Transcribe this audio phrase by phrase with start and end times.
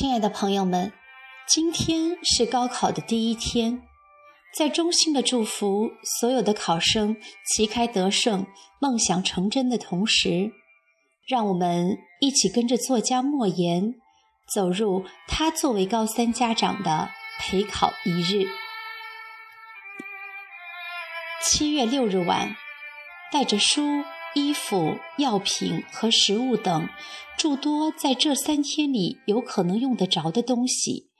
[0.00, 0.94] 亲爱的朋友们，
[1.46, 3.82] 今天是高考的第一天，
[4.56, 8.46] 在衷心的祝福所有的考生旗开得胜、
[8.80, 10.52] 梦想成真的同时，
[11.28, 13.92] 让我们一起跟着作家莫言
[14.54, 18.48] 走入他作为高三家长的陪考一日。
[21.42, 22.56] 七月六日晚，
[23.30, 24.02] 带着书。
[24.34, 26.88] 衣服、药品和食物等
[27.36, 31.10] 诸多在这三天里有可能用得着的东西，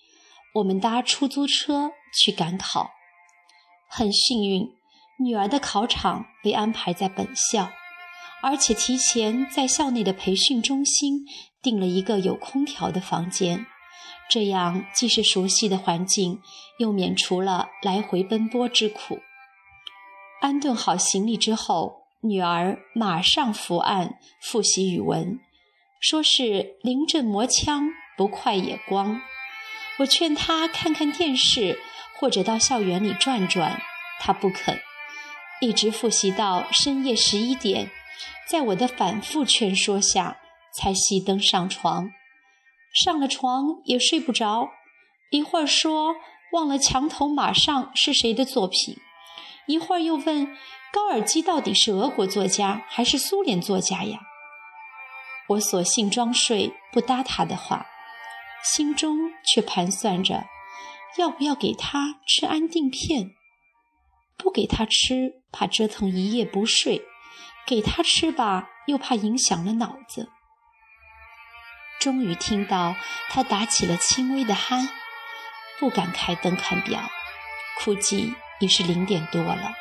[0.54, 2.92] 我们搭出租车去赶考。
[3.88, 4.68] 很幸运，
[5.18, 7.72] 女儿的考场被安排在本校，
[8.42, 11.26] 而且提前在校内的培训中心
[11.60, 13.66] 订了一个有空调的房间，
[14.28, 16.40] 这样既是熟悉的环境，
[16.78, 19.18] 又免除了来回奔波之苦。
[20.40, 21.99] 安顿好行李之后。
[22.22, 25.40] 女儿马上伏案复习语文，
[26.00, 29.22] 说是临阵磨枪，不快也光。
[30.00, 31.78] 我劝她看看电视
[32.18, 33.80] 或者到校园里转转，
[34.20, 34.78] 她不肯，
[35.62, 37.90] 一直复习到深夜十一点，
[38.46, 40.36] 在我的反复劝说下，
[40.74, 42.10] 才熄灯上床。
[42.92, 44.68] 上了床也睡不着，
[45.30, 46.14] 一会儿说
[46.52, 48.98] 忘了墙头马上是谁的作品，
[49.66, 50.54] 一会儿又问。
[50.92, 54.20] 高尔基到底是俄国作家还是苏联作家呀？
[55.48, 57.86] 我索性装睡，不搭他的话，
[58.62, 60.46] 心中却盘算着，
[61.16, 63.30] 要不要给他吃安定片？
[64.36, 67.02] 不给他吃，怕折腾一夜不睡；
[67.66, 70.28] 给他吃吧，又怕影响了脑子。
[72.00, 72.96] 终于听到
[73.28, 74.88] 他打起了轻微的鼾，
[75.78, 77.10] 不敢开灯看表，
[77.84, 79.72] 估计已是零点多了。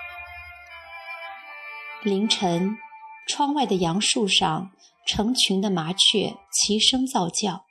[2.02, 2.78] 凌晨，
[3.28, 4.72] 窗外的杨树上
[5.06, 7.66] 成群的麻雀齐声噪叫，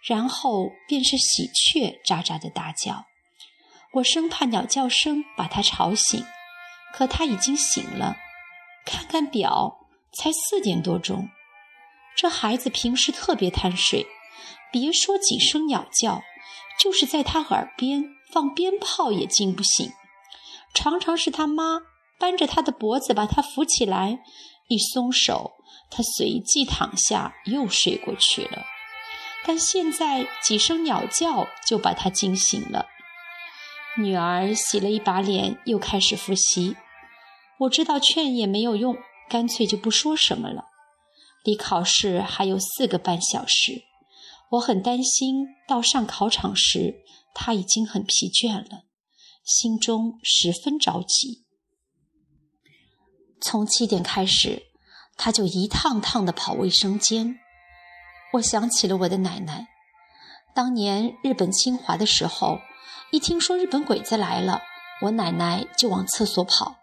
[0.00, 3.06] 然后便是喜鹊喳喳的大叫。
[3.94, 6.24] 我生怕鸟叫声把它吵醒，
[6.92, 8.16] 可它已经醒了。
[8.86, 11.28] 看看表，才四点多钟。
[12.14, 14.06] 这孩子平时特别贪睡，
[14.70, 16.22] 别说几声鸟叫，
[16.78, 19.90] 就是在他耳边放鞭炮也惊不醒。
[20.72, 21.80] 常常是他妈。
[22.18, 24.20] 扳着他的脖子，把他扶起来，
[24.68, 25.52] 一松手，
[25.90, 28.64] 他随即躺下，又睡过去了。
[29.46, 32.86] 但现在几声鸟叫就把他惊醒了。
[33.98, 36.76] 女儿洗了一把脸，又开始复习。
[37.60, 38.96] 我知道劝也没有用，
[39.28, 40.64] 干脆就不说什么了。
[41.44, 43.84] 离考试还有四个半小时，
[44.52, 47.04] 我很担心到上考场时
[47.34, 48.84] 他已经很疲倦了，
[49.44, 51.43] 心中十分着急。
[53.44, 54.62] 从七点开始，
[55.18, 57.38] 他就一趟趟的跑卫生间。
[58.32, 59.68] 我想起了我的奶奶，
[60.54, 62.60] 当年日本侵华的时候，
[63.12, 64.62] 一听说日本鬼子来了，
[65.02, 66.76] 我奶奶就往厕所跑。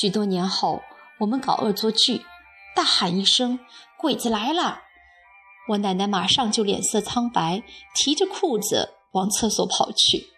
[0.00, 0.80] 许多年后，
[1.20, 2.24] 我们搞恶作剧，
[2.74, 3.60] 大喊一声
[4.00, 4.80] “鬼子来了”，
[5.68, 7.62] 我奶奶马上就脸色苍白，
[7.94, 10.30] 提着裤子往厕所跑去。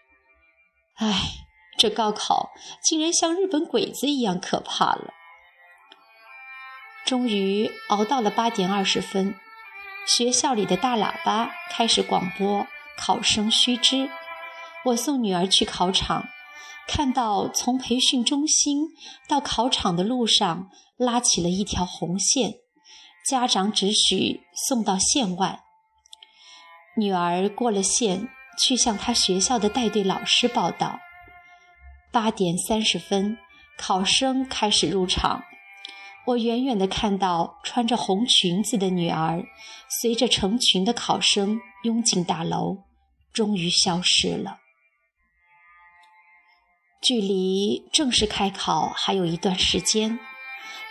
[0.97, 1.31] 唉，
[1.79, 2.51] 这高考
[2.83, 5.13] 竟然像日本鬼子一样可怕了。
[7.07, 9.37] 终于熬到了八点二十分，
[10.09, 12.67] 学校里的大喇叭开始广播
[12.99, 14.11] 考生须知。
[14.87, 16.27] 我送女儿去考场，
[16.89, 18.89] 看到从培训中心
[19.29, 22.55] 到考场的路上拉起了一条红线，
[23.25, 25.61] 家长只许送到线外。
[26.97, 28.29] 女儿过了线，
[28.59, 30.99] 去向她学校的带队老师报道。
[32.11, 33.39] 八点三十分，
[33.79, 35.45] 考生开始入场。
[36.27, 39.45] 我远远地看到穿着红裙子的女儿，
[39.89, 42.79] 随着成群的考生拥进大楼，
[43.33, 44.59] 终于消失了。
[47.01, 50.19] 距离正式开考还有一段时间，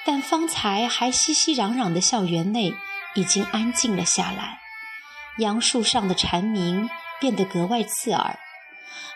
[0.06, 2.74] 但方才还熙熙攘攘的校园内
[3.16, 4.60] 已经安静了下来。
[5.40, 6.90] 杨树上的蝉鸣
[7.20, 8.40] 变得格外刺耳。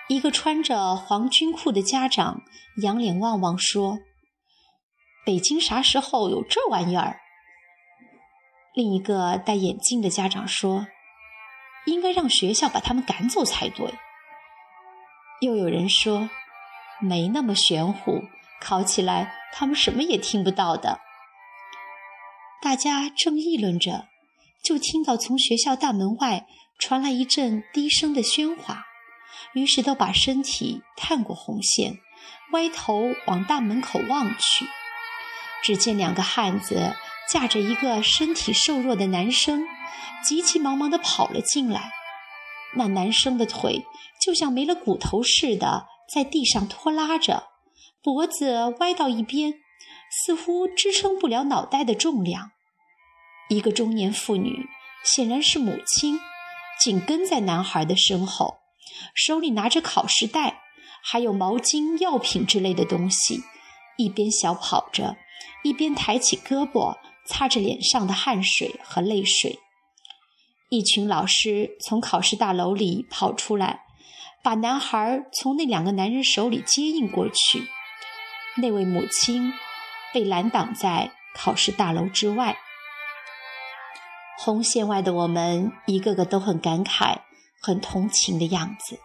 [0.09, 2.41] 一个穿着黄军裤的家长
[2.81, 3.99] 仰脸望望说。
[5.29, 7.19] 北京啥时候有这玩意儿？
[8.73, 10.87] 另一个戴眼镜的家长说
[11.85, 13.93] ：“应该让学校把他们赶走才对。”
[15.39, 16.31] 又有人说
[16.99, 18.23] ：“没那么玄乎，
[18.59, 20.99] 考起来他们什么也听不到的。”
[22.63, 24.07] 大家正议论着，
[24.63, 26.47] 就听到从学校大门外
[26.79, 28.87] 传来一阵低声的喧哗，
[29.53, 31.99] 于是都把身体探过红线，
[32.53, 34.65] 歪头往大门口望去。
[35.63, 36.95] 只见两个汉子
[37.29, 39.65] 架着一个身体瘦弱的男生，
[40.23, 41.91] 急急忙忙地跑了进来。
[42.75, 43.85] 那男生的腿
[44.21, 47.47] 就像没了骨头似的，在地上拖拉着，
[48.01, 49.55] 脖子歪到一边，
[50.11, 52.51] 似乎支撑不了脑袋的重量。
[53.49, 54.67] 一个中年妇女，
[55.03, 56.19] 显然是母亲，
[56.79, 58.59] 紧跟在男孩的身后，
[59.15, 60.61] 手里拿着考试袋，
[61.03, 63.41] 还有毛巾、药品之类的东西，
[63.97, 65.17] 一边小跑着，
[65.63, 69.59] 一边抬起胳膊擦着脸上的汗水和泪水。
[70.69, 73.81] 一群老师从考试大楼里跑出来，
[74.43, 77.67] 把男孩从那两个男人手里接应过去。
[78.57, 79.53] 那位母亲
[80.13, 82.57] 被拦挡在考试大楼之外。
[84.37, 87.21] 红线外的我们，一个个都很感慨、
[87.61, 88.99] 很同情的样子，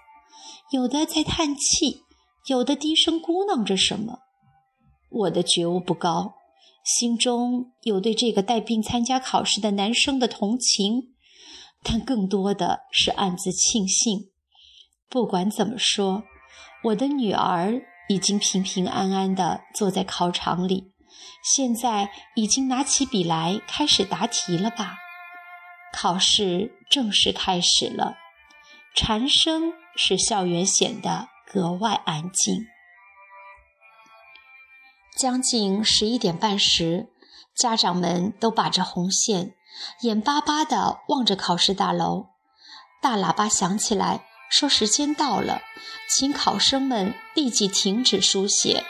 [0.70, 2.02] 有的在叹气，
[2.46, 4.20] 有的低声咕囔着什么。
[5.14, 6.34] 我的觉悟不高，
[6.84, 11.14] 心中有对这个带病参加考试的男生的同情。
[11.86, 14.30] 但更多的是暗自庆幸，
[15.08, 16.24] 不管怎么说，
[16.84, 20.92] 我的女儿已经平平安安地坐在考场里，
[21.54, 24.96] 现在已经拿起笔来开始答题了吧？
[25.92, 28.14] 考试正式开始了，
[28.94, 32.66] 蝉声使校园显得格外安静。
[35.16, 37.08] 将近十一点半时，
[37.56, 39.54] 家长们都把着红线。
[40.02, 42.26] 眼巴巴地望着考试大楼，
[43.00, 45.62] 大喇叭响起来，说时间到了，
[46.10, 48.84] 请考生们立即停止书写，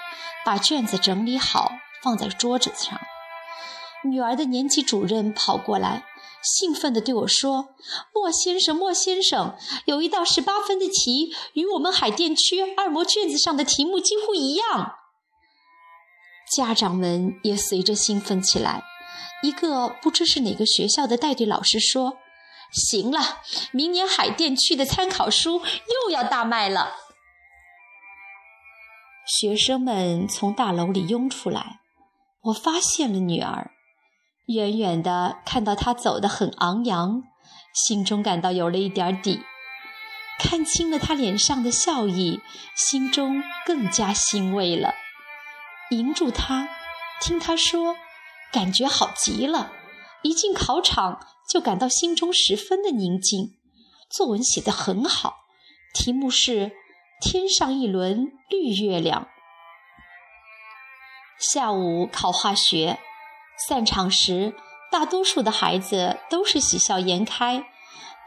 [0.47, 1.73] 把卷子整理好
[2.03, 2.99] 放在桌子上。
[4.05, 6.05] 女儿的年级主任跑过来，
[6.43, 7.69] 兴奋地对我说
[8.15, 14.97] ：“莫先生，莫先生，有一道十八分的题，与我们海淀区二模卷子上的题目几乎一样。”
[16.50, 18.82] 家长们也随着兴奋起来。
[19.43, 22.19] 一个不知是哪个学校的带队老师说
[22.73, 23.43] ：“行了，
[23.73, 26.94] 明年海淀区的参考书又要大卖了。”
[29.26, 31.81] 学生们从大楼里拥出来，
[32.43, 33.70] 我发现了女儿，
[34.47, 37.23] 远远的看到她走得很昂扬，
[37.73, 39.43] 心中感到有了一点底。
[40.38, 42.40] 看清了她脸上的笑意，
[42.75, 44.94] 心中更加欣慰了。
[45.99, 46.69] 迎住他，
[47.20, 47.96] 听他说。
[48.52, 49.73] 感觉好极了，
[50.23, 53.56] 一进考场就感到心中十分的宁静。
[54.08, 55.38] 作文写得很好，
[55.93, 56.70] 题目是
[57.20, 59.26] “天上一轮绿月亮”。
[61.37, 63.00] 下午考化学，
[63.67, 64.55] 散场时，
[64.93, 67.67] 大多数的孩子都是喜笑颜开，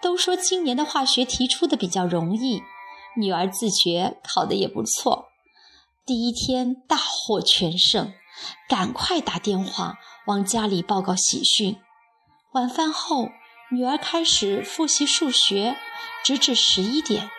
[0.01, 2.61] 都说今年的化学题出的比较容易。
[3.15, 5.26] 女儿自觉考得也不错，
[6.07, 8.13] 第一天大获全胜。
[8.69, 9.95] 赶快打电话
[10.25, 11.75] 往家里报告喜讯。
[12.54, 13.27] 晚饭后，
[13.71, 15.75] 女儿开始复习数学，
[16.24, 17.30] 直至十一点。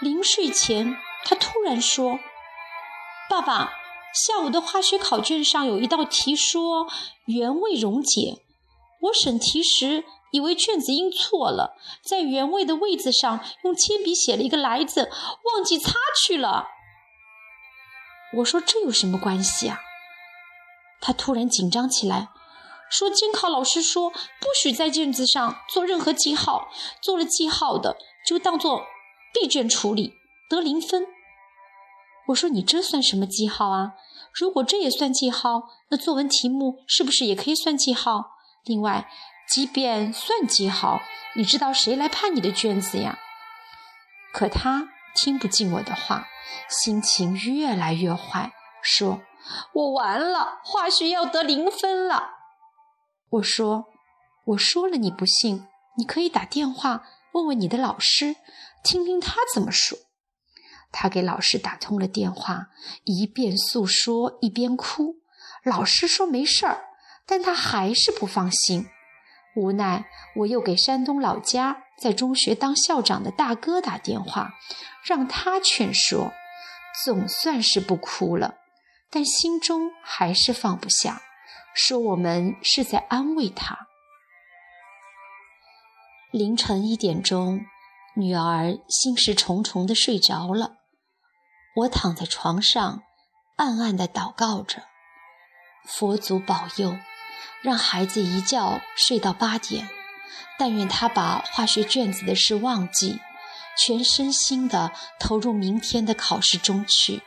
[0.00, 2.20] 临睡前，她突然说
[3.28, 3.72] ：“爸爸，
[4.14, 6.86] 下午的化学考卷上有一道题说
[7.24, 8.44] 原位溶解，
[9.00, 11.74] 我审题时以为卷子印错了，
[12.04, 15.10] 在原位的位子上用铅笔写了一个来字，
[15.52, 16.68] 忘记擦去了。”
[18.36, 19.80] 我说：“这有什么关系啊？”
[21.00, 22.28] 他突然紧张起来，
[22.90, 26.68] 说：“监考老师说不许在卷子上做任何记号，
[27.00, 28.84] 做了记号的就当做
[29.32, 30.14] 闭卷处理，
[30.50, 31.06] 得零分。”
[32.28, 33.94] 我说：“你这算什么记号啊？
[34.34, 38.32] 如果这也算记号，那作文题目是不是也可以算记号？
[38.64, 39.10] 另外，
[39.48, 41.00] 即便算记号，
[41.36, 43.18] 你知道谁来判你的卷子呀？”
[44.34, 46.26] 可他听不进我的话，
[46.68, 48.52] 心情越来越坏，
[48.82, 49.22] 说。
[49.72, 52.32] 我完了，化学要得零分了。
[53.30, 53.86] 我说，
[54.44, 58.36] 我说了你不信，你可以打电话问问你的老师，
[58.82, 59.98] 听听他怎么说。
[60.92, 62.68] 他给老师打通了电话，
[63.04, 65.16] 一边诉说一边哭。
[65.64, 66.84] 老师说没事儿，
[67.26, 68.86] 但他还是不放心。
[69.56, 70.04] 无奈，
[70.36, 74.52] 我又给山东老家在中学当校长的大哥打电话，
[75.02, 76.32] 让他劝说，
[77.04, 78.56] 总算是不哭了。
[79.10, 81.22] 但心中还是放不下，
[81.74, 83.86] 说我们是在安慰他。
[86.30, 87.64] 凌晨一点钟，
[88.16, 90.76] 女儿心事重重的睡着了。
[91.74, 93.02] 我躺在床上，
[93.56, 94.82] 暗暗的祷告着：
[95.86, 96.98] 佛祖保佑，
[97.62, 99.88] 让孩子一觉睡到八点。
[100.58, 103.20] 但愿他把化学卷子的事忘记，
[103.78, 107.22] 全身心地投入明天的考试中去。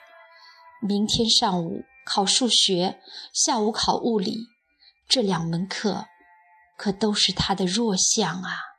[0.82, 3.00] 明天上午考数学，
[3.34, 4.48] 下午考物理，
[5.08, 6.08] 这两门课
[6.78, 8.71] 可都是他的弱项啊。